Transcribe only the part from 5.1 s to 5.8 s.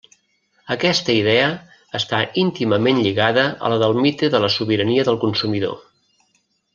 del consumidor.